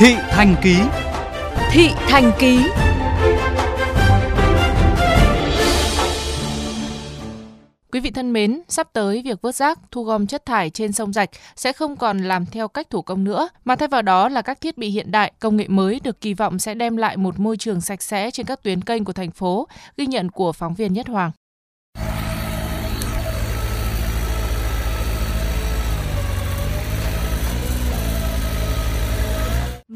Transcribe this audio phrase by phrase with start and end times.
[0.00, 0.76] Thị Thành Ký
[1.70, 2.58] Thị Thành Ký
[7.92, 11.12] Quý vị thân mến, sắp tới việc vớt rác, thu gom chất thải trên sông
[11.12, 14.42] Rạch sẽ không còn làm theo cách thủ công nữa, mà thay vào đó là
[14.42, 17.40] các thiết bị hiện đại, công nghệ mới được kỳ vọng sẽ đem lại một
[17.40, 20.74] môi trường sạch sẽ trên các tuyến kênh của thành phố, ghi nhận của phóng
[20.74, 21.30] viên Nhất Hoàng.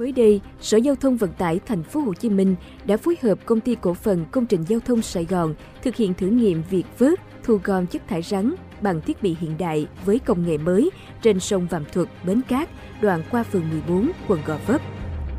[0.05, 2.55] Mới đây, Sở Giao thông Vận tải Thành phố Hồ Chí Minh
[2.85, 6.15] đã phối hợp công ty cổ phần công trình giao thông Sài Gòn thực hiện
[6.15, 10.19] thử nghiệm việc vớt, thu gom chất thải rắn bằng thiết bị hiện đại với
[10.19, 10.91] công nghệ mới
[11.23, 12.69] trên sông Vàm Thuật, Bến Cát,
[13.01, 14.81] đoạn qua phường 14, quận Gò Vấp.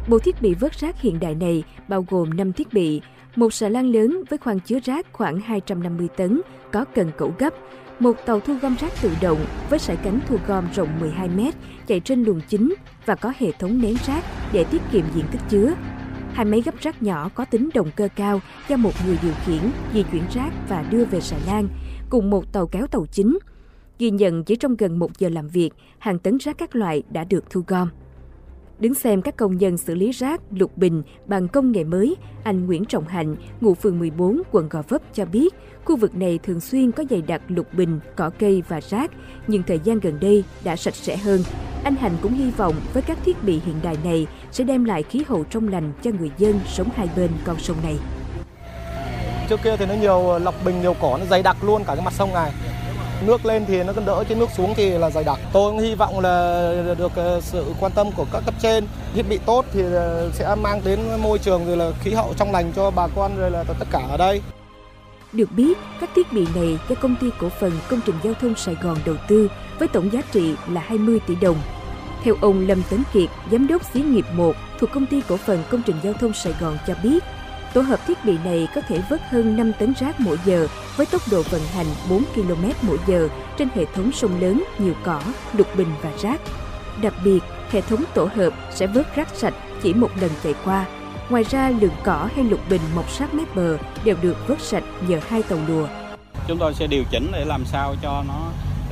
[0.10, 3.02] Bộ thiết bị vớt rác hiện đại này bao gồm 5 thiết bị,
[3.36, 7.54] một xà lan lớn với khoang chứa rác khoảng 250 tấn, có cần cẩu gấp,
[8.00, 11.40] một tàu thu gom rác tự động với sải cánh thu gom rộng 12 m
[11.88, 12.74] chạy trên luồng chính
[13.06, 15.74] và có hệ thống nén rác để tiết kiệm diện tích chứa.
[16.34, 19.72] Hai máy gấp rác nhỏ có tính động cơ cao do một người điều khiển
[19.94, 21.68] di chuyển rác và đưa về xà lan,
[22.10, 23.38] cùng một tàu kéo tàu chính.
[24.00, 27.24] Ghi nhận chỉ trong gần một giờ làm việc, hàng tấn rác các loại đã
[27.24, 27.90] được thu gom.
[28.80, 32.66] Đứng xem các công nhân xử lý rác lục bình bằng công nghệ mới, anh
[32.66, 35.54] Nguyễn Trọng Hạnh, ngụ phường 14, quận Gò Vấp cho biết,
[35.86, 39.12] khu vực này thường xuyên có dày đặc lục bình, cỏ cây và rác,
[39.48, 41.44] nhưng thời gian gần đây đã sạch sẽ hơn.
[41.84, 45.04] Anh Hạnh cũng hy vọng với các thiết bị hiện đại này sẽ đem lại
[45.04, 47.96] khí hậu trong lành cho người dân sống hai bên con sông này.
[49.50, 52.06] Trước kia thì nó nhiều lọc bình, nhiều cỏ, nó dày đặc luôn cả cái
[52.06, 52.52] mặt sông này
[53.22, 55.40] nước lên thì nó còn đỡ chứ nước xuống thì là dày đặc.
[55.54, 58.88] Tôi cũng hy vọng là được ờ, sự quan tâm của các cấp trên.
[59.14, 62.52] Thiết bị tốt thì ờ, sẽ mang đến môi trường rồi là khí hậu trong
[62.52, 64.42] lành cho bà con rồi là tất cả ở đây.
[65.34, 68.56] Được biết, các thiết bị này do công ty cổ phần công trình giao thông
[68.56, 71.58] Sài Gòn đầu tư với tổng giá trị là 20 tỷ đồng.
[72.24, 75.64] Theo ông Lâm Tấn Kiệt, giám đốc xí nghiệp 1 thuộc công ty cổ phần
[75.70, 77.24] công trình giao thông Sài Gòn cho biết,
[77.76, 81.06] Tổ hợp thiết bị này có thể vớt hơn 5 tấn rác mỗi giờ với
[81.06, 85.22] tốc độ vận hành 4 km mỗi giờ trên hệ thống sông lớn, nhiều cỏ,
[85.54, 86.42] lục bình và rác.
[87.02, 87.40] Đặc biệt,
[87.72, 90.86] hệ thống tổ hợp sẽ vớt rác sạch chỉ một lần chạy qua.
[91.30, 94.84] Ngoài ra, lượng cỏ hay lục bình mọc sát mép bờ đều được vớt sạch
[95.08, 95.88] nhờ hai tàu lùa.
[96.48, 98.52] Chúng tôi sẽ điều chỉnh để làm sao cho nó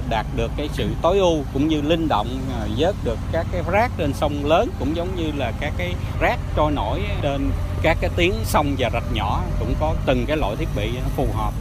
[0.09, 2.27] đạt được cái sự tối ưu cũng như linh động
[2.59, 5.93] à, vớt được các cái rác trên sông lớn cũng giống như là các cái
[6.19, 7.49] rác trôi nổi trên
[7.83, 11.27] các cái tuyến sông và rạch nhỏ cũng có từng cái loại thiết bị phù
[11.33, 11.53] hợp.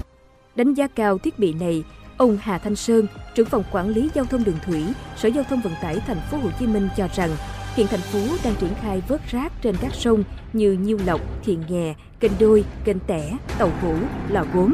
[0.57, 1.85] Đánh giá cao thiết bị này,
[2.17, 4.85] ông Hà Thanh Sơn, trưởng phòng quản lý giao thông đường thủy,
[5.17, 7.31] Sở Giao thông Vận tải Thành phố Hồ Chí Minh cho rằng
[7.75, 11.61] hiện thành phố đang triển khai vớt rác trên các sông như Nhiêu Lộc, Thiền
[11.69, 13.95] Nghè, Kênh Đôi, Kênh Tẻ, Tàu Hủ,
[14.29, 14.73] Lò Gốm,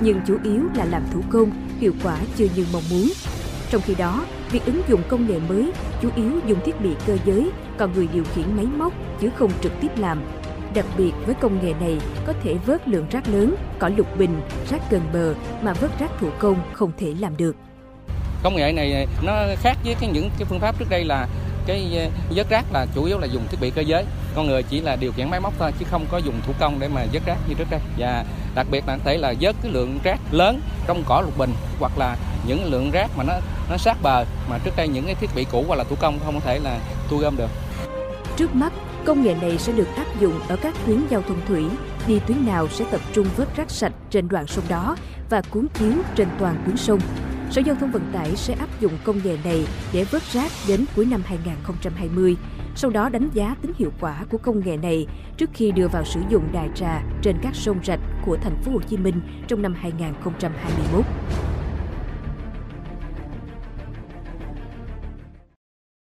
[0.00, 3.08] nhưng chủ yếu là làm thủ công, hiệu quả chưa như mong muốn.
[3.70, 5.72] Trong khi đó, việc ứng dụng công nghệ mới
[6.02, 9.50] chủ yếu dùng thiết bị cơ giới, còn người điều khiển máy móc chứ không
[9.62, 10.22] trực tiếp làm.
[10.74, 14.40] Đặc biệt với công nghệ này có thể vớt lượng rác lớn, cỏ lục bình,
[14.70, 17.56] rác gần bờ mà vớt rác thủ công không thể làm được.
[18.42, 21.28] Công nghệ này nó khác với cái những cái phương pháp trước đây là
[21.66, 24.04] cái vớt rác là chủ yếu là dùng thiết bị cơ giới.
[24.34, 26.80] Con người chỉ là điều khiển máy móc thôi chứ không có dùng thủ công
[26.80, 27.80] để mà vớt rác như trước đây.
[27.98, 28.24] Và
[28.54, 31.50] đặc biệt là có thể là vớt cái lượng rác lớn trong cỏ lục bình
[31.80, 33.34] hoặc là những lượng rác mà nó
[33.70, 36.18] nó sát bờ mà trước đây những cái thiết bị cũ hoặc là thủ công
[36.24, 36.78] không có thể là
[37.08, 37.50] thu gom được.
[38.36, 38.72] Trước mắt
[39.08, 41.64] công nghệ này sẽ được áp dụng ở các tuyến giao thông thủy.
[42.06, 44.96] Đi tuyến nào sẽ tập trung vớt rác sạch trên đoạn sông đó
[45.30, 47.00] và cuốn chiếu trên toàn tuyến sông.
[47.50, 50.84] Sở Giao thông Vận tải sẽ áp dụng công nghệ này để vớt rác đến
[50.96, 52.36] cuối năm 2020,
[52.76, 56.04] sau đó đánh giá tính hiệu quả của công nghệ này trước khi đưa vào
[56.04, 59.62] sử dụng đại trà trên các sông rạch của thành phố Hồ Chí Minh trong
[59.62, 61.04] năm 2021.